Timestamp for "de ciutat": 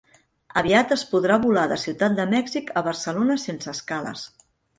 1.73-2.15